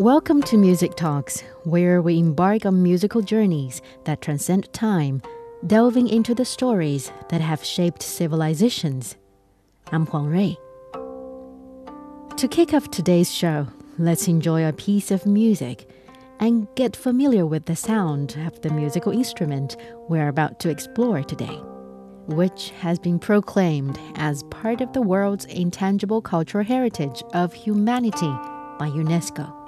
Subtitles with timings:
[0.00, 5.20] Welcome to Music Talks, where we embark on musical journeys that transcend time,
[5.66, 9.18] delving into the stories that have shaped civilizations.
[9.92, 10.54] I'm Huang Rui.
[12.34, 13.66] To kick off today's show,
[13.98, 15.86] let's enjoy a piece of music
[16.38, 19.76] and get familiar with the sound of the musical instrument
[20.08, 21.60] we're about to explore today,
[22.26, 28.32] which has been proclaimed as part of the world's intangible cultural heritage of humanity
[28.78, 29.59] by UNESCO.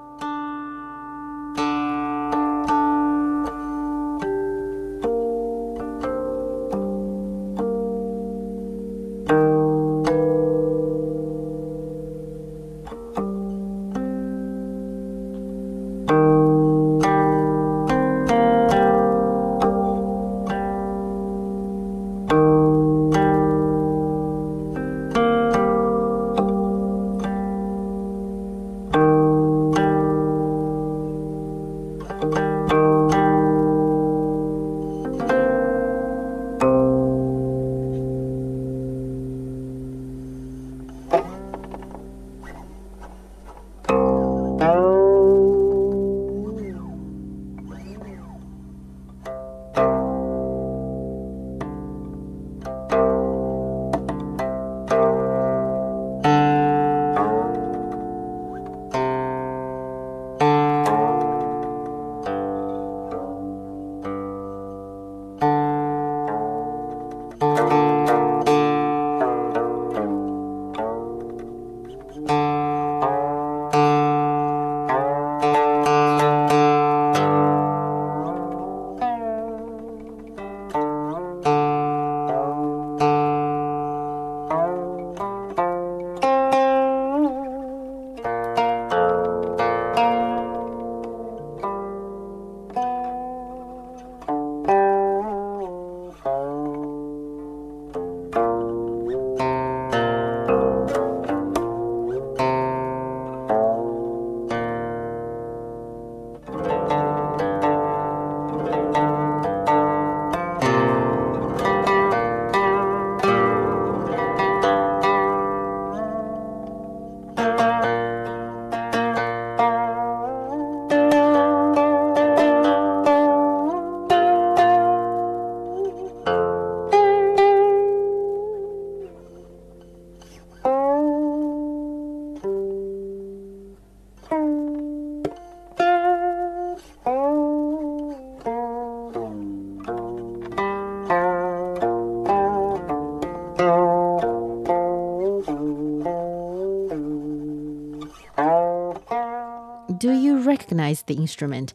[151.03, 151.73] The instrument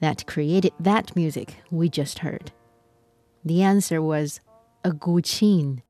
[0.00, 2.52] that created that music we just heard?
[3.44, 4.40] The answer was
[4.84, 5.82] a guqin.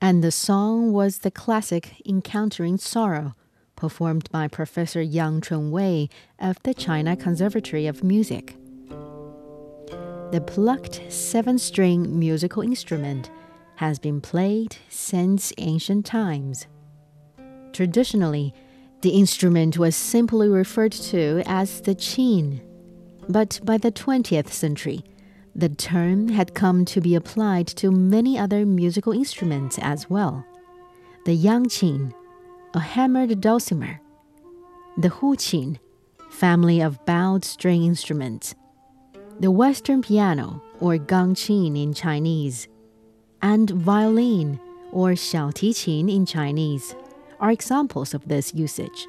[0.00, 3.34] And the song was the classic Encountering Sorrow,
[3.74, 6.08] performed by Professor Yang Chunwei
[6.38, 8.56] of the China Conservatory of Music.
[10.30, 13.30] The plucked seven string musical instrument
[13.76, 16.66] has been played since ancient times.
[17.72, 18.52] Traditionally,
[19.00, 22.60] the instrument was simply referred to as the qin.
[23.28, 25.04] But by the 20th century,
[25.54, 30.44] the term had come to be applied to many other musical instruments as well.
[31.26, 32.12] The yangqin,
[32.74, 34.00] a hammered dulcimer,
[34.96, 35.78] the huqin,
[36.30, 38.54] family of bowed string instruments,
[39.38, 42.66] the western piano, or gangqin in Chinese,
[43.42, 44.58] and violin,
[44.90, 46.94] or xiaotiqin in Chinese
[47.40, 49.06] are examples of this usage.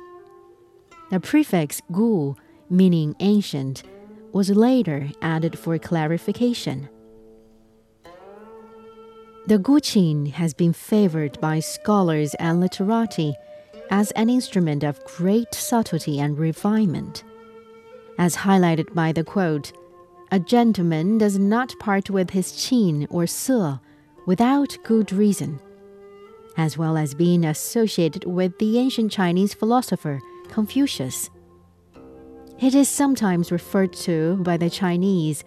[1.10, 2.36] The prefix gu,
[2.70, 3.84] meaning ancient,
[4.32, 6.90] was later added for clarification.
[9.48, 13.34] The guqin has been favored by scholars and literati
[13.90, 17.24] as an instrument of great subtlety and refinement.
[18.20, 19.72] As highlighted by the quote,
[20.32, 23.80] a gentleman does not part with his qin or se
[24.28, 25.60] without good reason
[26.60, 30.20] as well as being associated with the ancient Chinese philosopher
[30.50, 31.30] Confucius.
[32.60, 35.46] It is sometimes referred to by the Chinese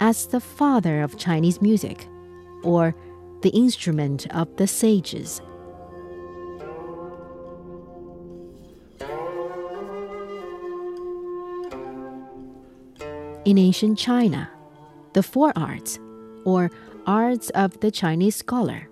[0.00, 2.06] as the father of Chinese music,
[2.62, 2.94] or
[3.40, 5.40] the instrument of the sages.
[13.46, 14.50] In ancient China,
[15.14, 15.98] the four arts,
[16.44, 16.70] or
[17.06, 18.89] arts of the Chinese scholar,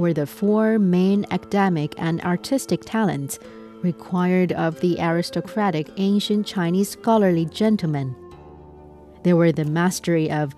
[0.00, 3.38] were the four main academic and artistic talents
[3.82, 8.16] required of the aristocratic ancient Chinese scholarly gentlemen.
[9.24, 10.54] They were the mastery of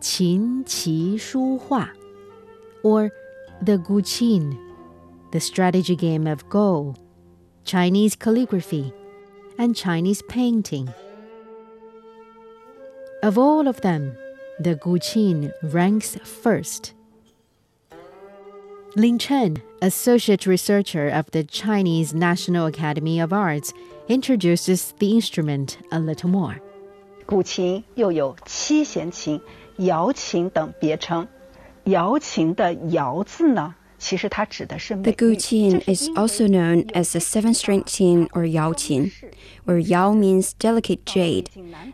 [0.00, 1.92] Qin Qi Shu Hua,
[2.82, 3.12] or
[3.62, 4.58] the Guqin,
[5.30, 6.96] the strategy game of Go,
[7.64, 8.92] Chinese calligraphy,
[9.56, 10.92] and Chinese painting.
[13.22, 14.16] Of all of them,
[14.58, 16.94] the Guqin ranks first.
[18.95, 23.73] Lin Chen, associate researcher of the Chinese National Academy of Arts,
[24.07, 26.61] introduces the instrument a little more.
[27.25, 29.41] 古琴又有七弦琴、
[29.77, 31.27] 瑶琴等别称。
[31.85, 39.12] 瑶琴的“瑶”字呢，其实它指的是 the guqin is also known as the seven-string qin or yao qin,
[39.64, 41.50] where yao means delicate jade.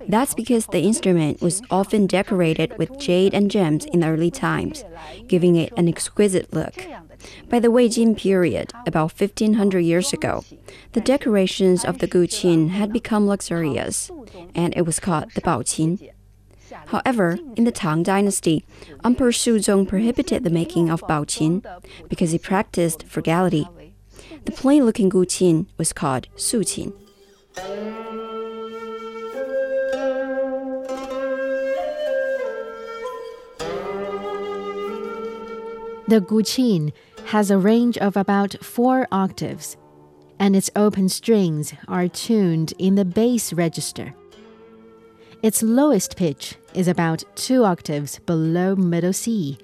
[0.08, 4.84] That's because the instrument was often decorated with jade and gems in early times,
[5.26, 6.86] giving it an exquisite look.
[7.48, 10.44] By the Wei Jin period, about 1500 years ago,
[10.92, 14.10] the decorations of the guqin had become luxurious,
[14.54, 16.12] and it was called the baoqin.
[16.86, 18.64] However, in the Tang Dynasty,
[19.04, 21.64] Emperor Suzong prohibited the making of baoqin
[22.08, 23.68] because he practiced frugality.
[24.44, 26.92] The plain-looking guqin was called suqin.
[36.08, 36.92] The guqin
[37.26, 39.76] has a range of about four octaves,
[40.38, 44.14] and its open strings are tuned in the bass register.
[45.46, 49.56] Its lowest pitch is about two octaves below middle C,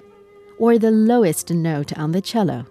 [0.57, 2.67] or the lowest note on the cello.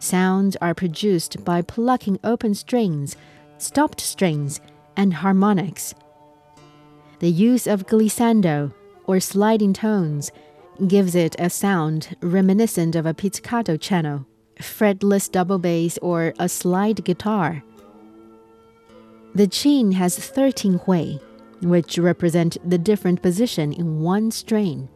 [0.00, 3.14] Sounds are produced by plucking open strings,
[3.58, 4.60] stopped strings,
[4.96, 5.94] and harmonics.
[7.20, 8.74] The use of glissando,
[9.04, 10.32] or sliding tones,
[10.88, 14.26] gives it a sound reminiscent of a pizzicato cello,
[14.60, 17.62] fretless double bass, or a slide guitar.
[19.36, 21.20] The qin has 13 hui,
[21.62, 24.88] which represent the different position in one strain.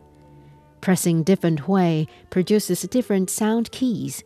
[0.80, 4.24] Pressing different hui produces different sound keys.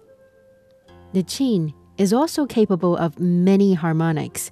[1.13, 4.51] The qin is also capable of many harmonics,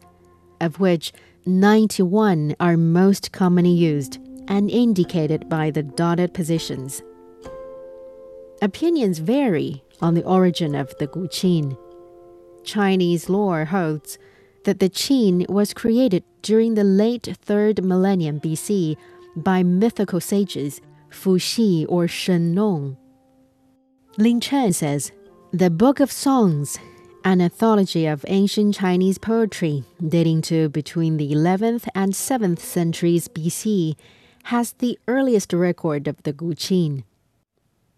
[0.60, 1.12] of which
[1.46, 4.18] 91 are most commonly used
[4.48, 7.02] and indicated by the dotted positions.
[8.60, 11.76] Opinions vary on the origin of the guqin.
[12.62, 14.18] Chinese lore holds
[14.64, 18.96] that the qin was created during the late 3rd millennium BC
[19.36, 20.80] by mythical sages
[21.10, 22.96] Fu Xi or Shen Nong.
[24.18, 25.12] Lin Chen says,
[25.52, 26.78] The Book of Songs,
[27.24, 33.94] an anthology of ancient Chinese poetry dating to between the 11th and 7th centuries BC,
[34.44, 37.04] has the earliest record of the guqin.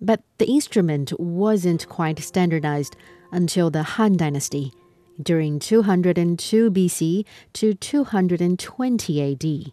[0.00, 2.96] But the instrument wasn't quite standardized
[3.32, 4.72] until the Han Dynasty
[5.22, 9.72] during 202 BC to 220 AD.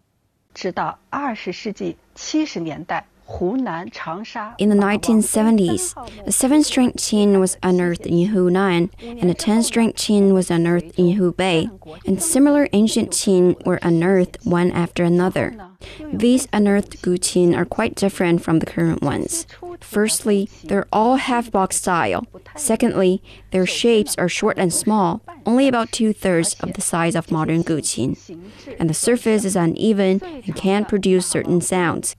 [4.59, 9.93] in the 1970s, a seven string qin was unearthed in Hunan and a 10 string
[9.93, 11.69] qin was unearthed in Hubei,
[12.05, 15.55] and similar ancient qin were unearthed one after another.
[16.11, 19.47] These unearthed guqin are quite different from the current ones.
[19.81, 22.25] Firstly, they're all half box style.
[22.55, 27.31] Secondly, their shapes are short and small, only about two thirds of the size of
[27.31, 28.17] modern guqin.
[28.79, 32.15] And the surface is uneven and can produce certain sounds.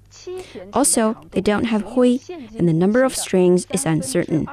[0.73, 2.19] Also, they don't have hui,
[2.57, 4.49] and the number of strings is uncertain.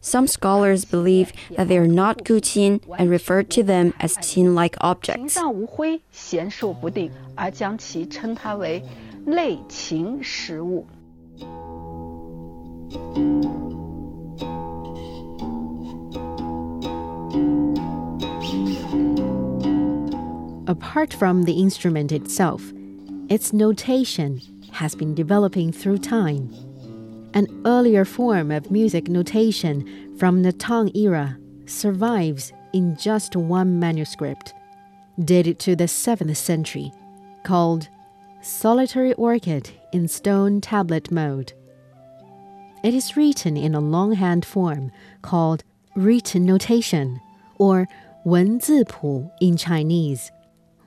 [0.00, 5.36] Some scholars believe that they are not guqin and refer to them as qin-like objects.
[20.66, 22.72] Apart from the instrument itself,
[23.28, 24.40] its notation
[24.72, 26.50] has been developing through time.
[27.34, 34.54] An earlier form of music notation from the Tang era survives in just one manuscript,
[35.24, 36.92] dated to the 7th century,
[37.42, 37.88] called
[38.40, 41.52] Solitary Orchid in Stone Tablet Mode.
[42.83, 44.91] It is written in a longhand form
[45.21, 45.63] called
[45.95, 47.19] written notation,
[47.57, 47.87] or
[48.23, 50.31] 文字谱 in Chinese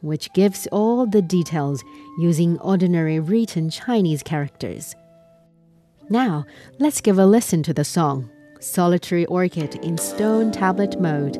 [0.03, 1.85] which gives all the details
[2.19, 4.95] using ordinary written Chinese characters.
[6.09, 6.47] Now,
[6.79, 8.31] let's give a listen to the song
[8.61, 11.39] Solitary Orchid in Stone Tablet Mode,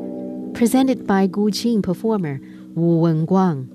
[0.55, 2.41] presented by Guqin performer
[2.75, 3.74] Wu Wenguang.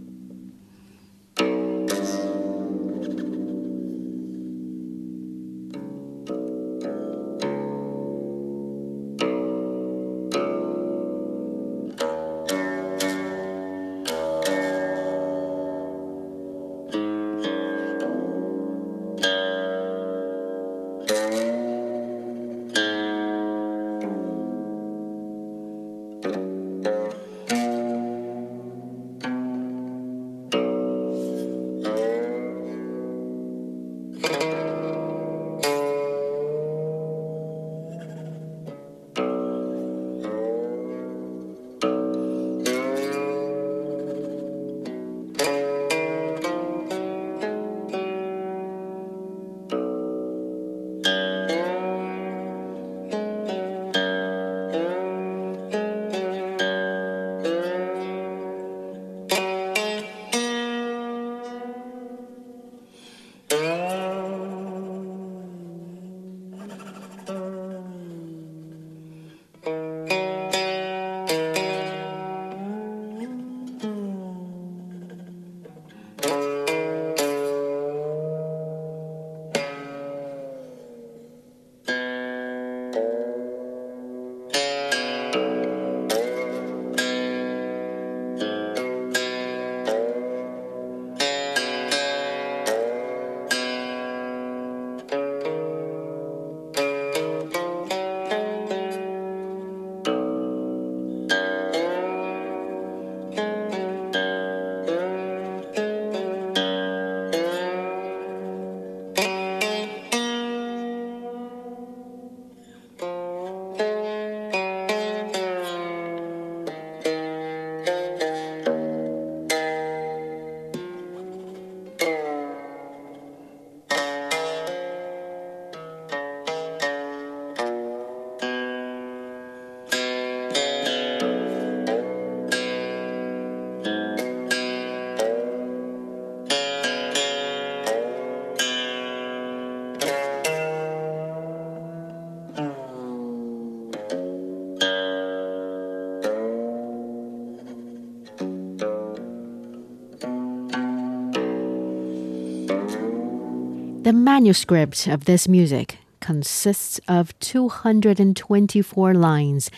[154.20, 159.70] Manuscript of this music consists of 224 lines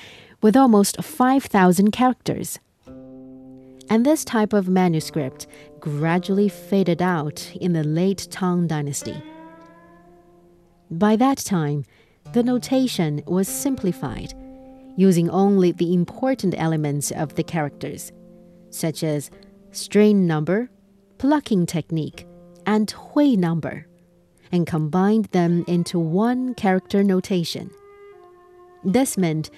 [0.42, 2.58] with almost 5,000 characters.
[3.88, 5.46] And this type of manuscript
[5.78, 9.22] gradually faded out in the late Tang Dynasty.
[10.90, 11.84] By that time,
[12.32, 14.34] the notation was simplified,
[14.96, 18.10] using only the important elements of the characters,
[18.70, 19.30] such as
[19.70, 20.68] strain number,
[21.18, 22.26] plucking technique,
[22.66, 23.86] and hui number,
[24.51, 27.69] and combined them into one character notation.
[28.83, 29.49] This meant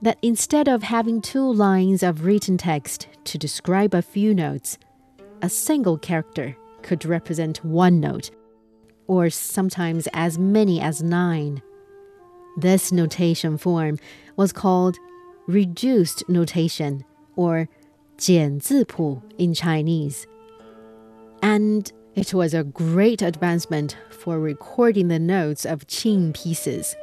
[0.00, 4.78] that instead of having two lines of written text to describe a few notes,
[5.42, 8.30] a single character could represent one note,
[9.06, 11.62] or sometimes as many as nine.
[12.56, 13.98] This notation form
[14.36, 14.98] was called
[15.46, 17.04] reduced notation
[17.36, 17.68] or
[18.18, 20.26] 简字谱 in Chinese.
[21.42, 26.95] And it was a great advancement for recording the notes of qin pieces.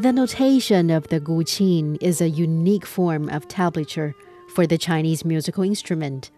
[0.00, 4.12] The notation of the guqin is a unique form of tablature
[4.54, 6.32] for the Chinese musical instrument.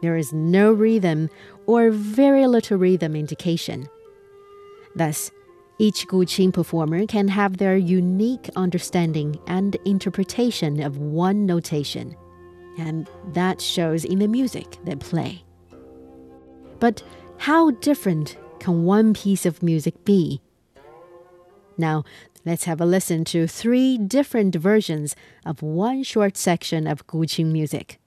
[0.00, 1.28] There is no rhythm
[1.66, 3.88] or very little rhythm indication.
[4.96, 5.30] Thus,
[5.78, 12.16] each guqin performer can have their unique understanding and interpretation of one notation,
[12.80, 15.44] and that shows in the music they play.
[16.78, 17.02] But
[17.36, 20.40] how different can one piece of music be?
[21.76, 22.04] Now,
[22.46, 27.98] let's have a listen to three different versions of one short section of Guqin music.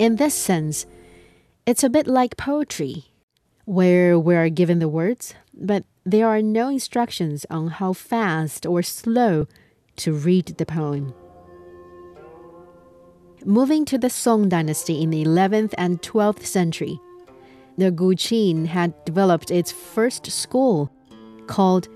[0.00, 0.86] In this sense,
[1.66, 3.12] it's a bit like poetry,
[3.66, 8.82] where we are given the words, but there are no instructions on how fast or
[8.82, 9.46] slow
[9.96, 11.12] to read the poem.
[13.44, 16.98] Moving to the Song dynasty in the 11th and 12th century,
[17.76, 20.90] the Guqin had developed its first school
[21.46, 21.88] called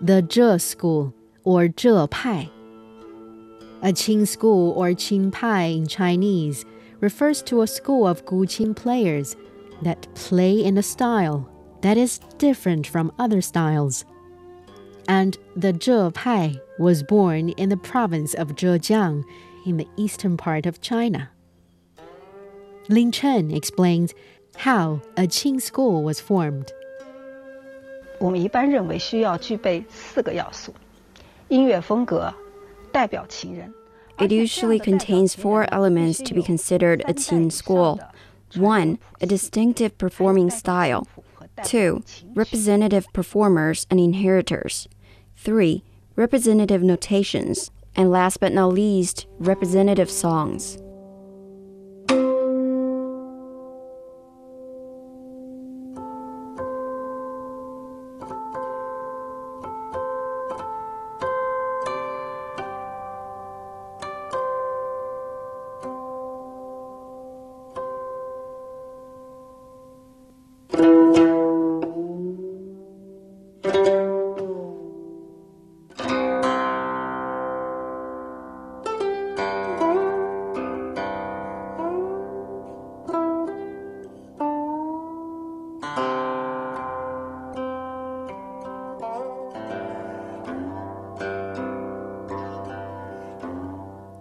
[0.00, 1.14] the Zhe school
[1.44, 2.50] or Zhe Pai.
[3.82, 6.64] A Qin school or Qin Pai in Chinese
[7.02, 9.36] refers to a school of guqin players
[9.82, 11.46] that play in a style
[11.82, 14.06] that is different from other styles.
[15.08, 19.24] And the Zhe Pai was born in the province of Zhejiang
[19.66, 21.28] in the eastern part of China.
[22.88, 24.14] Lin Chen explains
[24.56, 26.72] how a Qin school was formed.
[28.20, 30.72] 我们一般认为需要具备四个要素：
[31.48, 32.32] 音乐风格、
[32.92, 33.72] 代表情人、
[34.22, 38.00] it usually contains four elements to be considered a qin school.
[38.54, 38.98] 1.
[39.20, 41.08] A distinctive performing style.
[41.64, 42.04] 2.
[42.34, 44.88] Representative performers and inheritors.
[45.36, 45.82] 3.
[46.14, 47.70] Representative notations.
[47.96, 50.78] And last but not least, representative songs.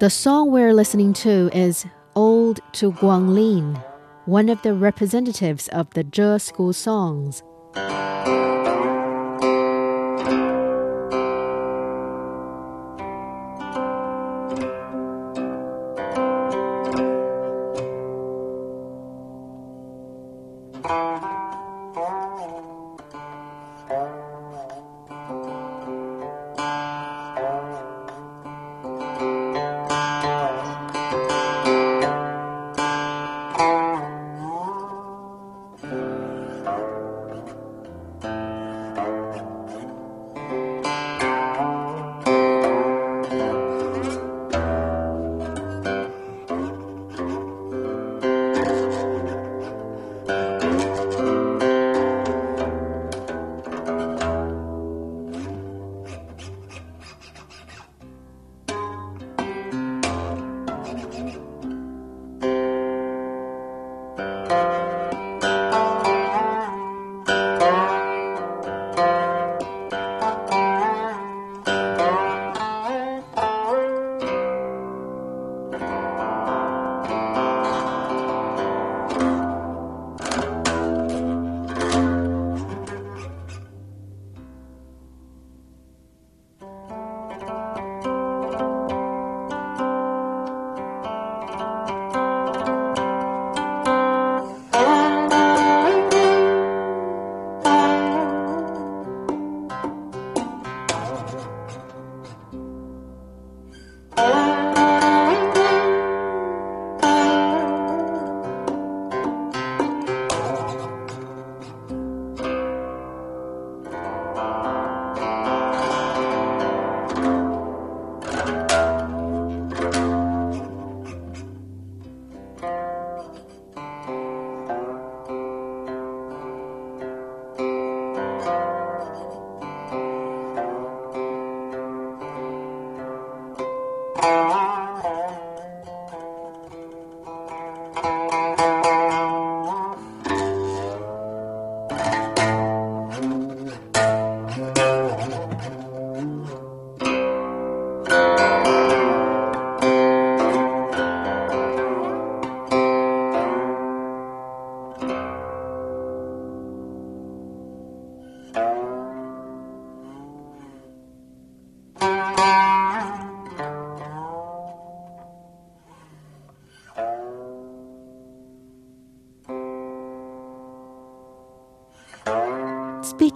[0.02, 3.80] The song we're listening to is Old to Guanglin,
[4.26, 7.44] one of the representatives of the Zhe school songs.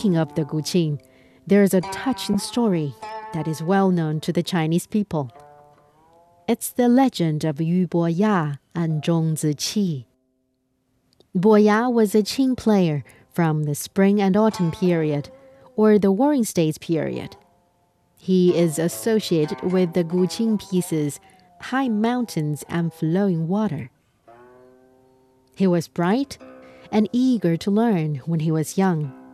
[0.06, 1.00] Speaking of the Guqin,
[1.48, 2.94] there is a touching story
[3.34, 5.32] that is well known to the Chinese people.
[6.48, 10.06] It's the legend of Yu Boya and Zhong Ziqi.
[11.36, 15.32] Boya was a Qin player from the spring and autumn period,
[15.76, 17.36] or the Warring States period.
[18.20, 21.20] He is associated with the Guqin pieces,
[21.62, 23.89] high mountains and flowing water.
[25.56, 26.38] He was bright
[26.91, 29.25] and eager to learn when he was young.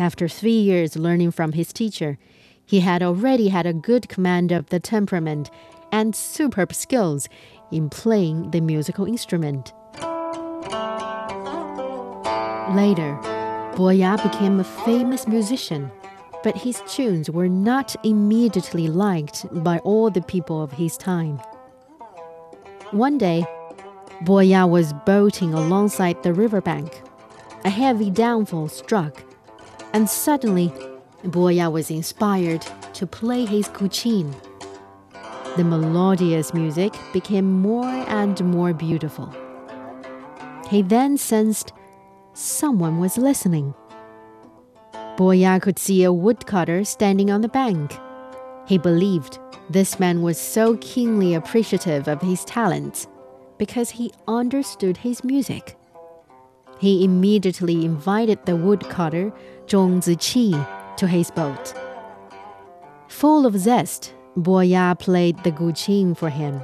[0.00, 2.16] After three years learning from his teacher,
[2.64, 5.50] he had already had a good command of the temperament
[5.92, 7.28] and superb skills
[7.70, 9.74] in playing the musical instrument.
[12.74, 13.18] Later,
[13.76, 15.90] Boya became a famous musician,
[16.42, 21.38] but his tunes were not immediately liked by all the people of his time.
[22.92, 23.44] One day,
[24.24, 27.02] Boya was boating alongside the riverbank.
[27.66, 29.22] A heavy downfall struck,
[29.92, 30.72] and suddenly,
[31.24, 34.34] Boya was inspired to play his guqin.
[35.56, 39.34] The melodious music became more and more beautiful.
[40.68, 41.72] He then sensed
[42.32, 43.74] someone was listening.
[45.16, 47.98] Boya could see a woodcutter standing on the bank.
[48.66, 53.08] He believed this man was so keenly appreciative of his talents
[53.58, 55.76] because he understood his music.
[56.78, 59.32] He immediately invited the woodcutter,
[59.70, 60.02] Zhong
[60.96, 61.74] to his boat.
[63.06, 66.60] Full of zest, Boya played the guqin for him.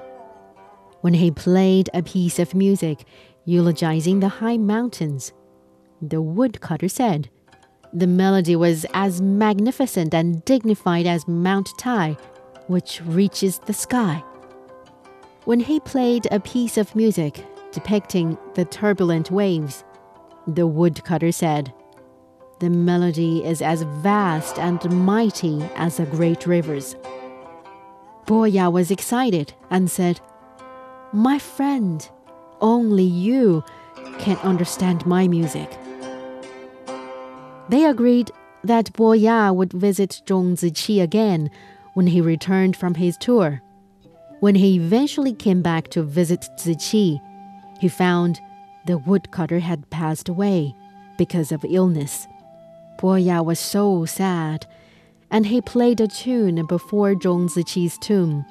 [1.03, 3.05] When he played a piece of music
[3.45, 5.33] eulogizing the high mountains,
[6.03, 7.31] the woodcutter said,
[7.93, 12.17] the melody was as magnificent and dignified as Mount Tai,
[12.67, 14.23] which reaches the sky.
[15.45, 19.85] When he played a piece of music depicting the turbulent waves,
[20.49, 21.73] the woodcutter said,
[22.59, 26.97] The melody is as vast and mighty as the great rivers.
[28.27, 30.21] Boya was excited and said,
[31.13, 32.09] My friend,
[32.63, 33.63] only you
[34.19, 35.71] can understand my music.
[37.69, 38.31] They agreed
[38.65, 41.51] that Boya would visit Zhong Ziqi again
[41.95, 43.61] when he returned from his tour.
[44.41, 47.21] When he eventually came back to visit Ziqi,
[47.81, 48.41] he found
[48.87, 50.75] the woodcutter had passed away
[51.19, 52.27] because of illness.
[52.99, 54.67] Boya was so sad
[55.31, 58.45] and he played a tune before Zhong Ziqi's tomb.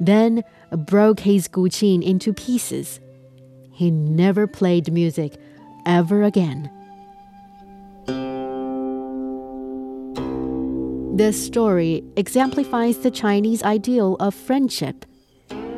[0.00, 0.42] Then
[0.86, 3.00] broke his guqin into pieces.
[3.70, 5.36] He never played music
[5.86, 6.70] ever again.
[11.14, 15.04] This story exemplifies the Chinese ideal of friendship.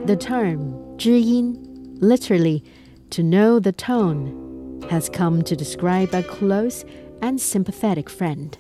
[0.07, 1.59] The term 知音,
[2.01, 2.65] literally
[3.11, 6.85] to know the tone, has come to describe a close
[7.23, 8.57] and sympathetic friend.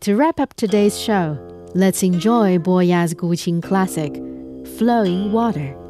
[0.00, 1.36] To wrap up today's show,
[1.74, 4.14] let's enjoy Boya's Guqin classic,
[4.78, 5.85] Flowing Water.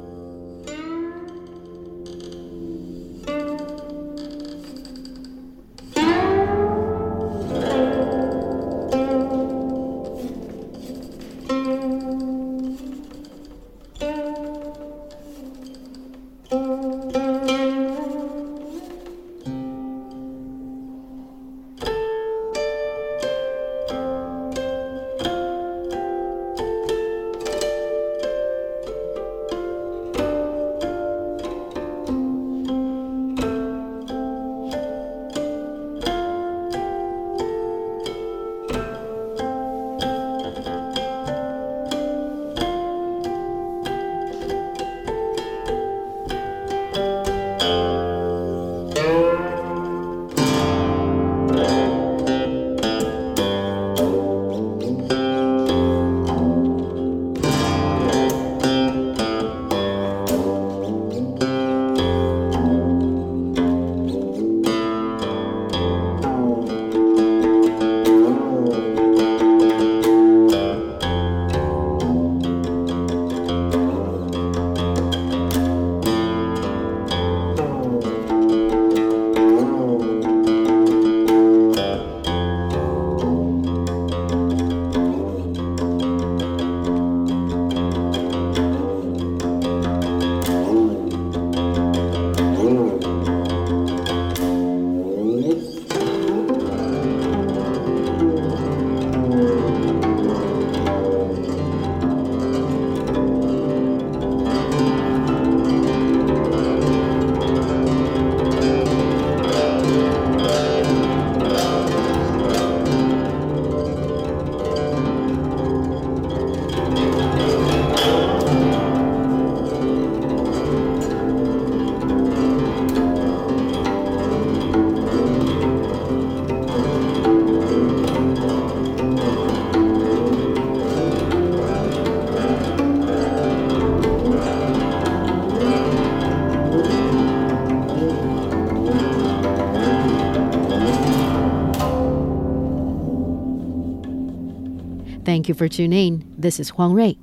[145.47, 146.35] Thank you for tuning in.
[146.37, 147.15] This is Huang Rui.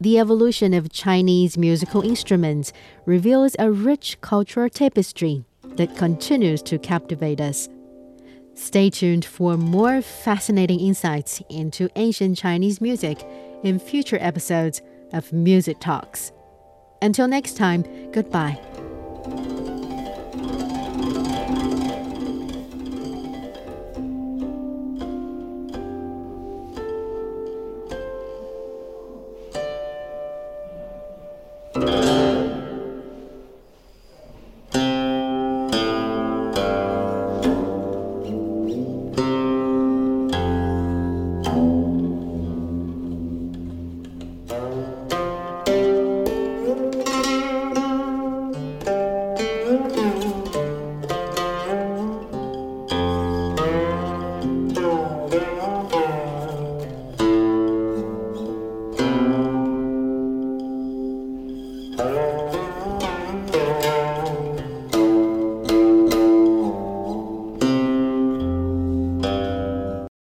[0.00, 2.72] The evolution of Chinese musical instruments
[3.04, 7.68] reveals a rich cultural tapestry that continues to captivate us.
[8.54, 13.22] Stay tuned for more fascinating insights into ancient Chinese music
[13.62, 14.80] in future episodes
[15.12, 16.32] of Music Talks.
[17.02, 18.58] Until next time, goodbye.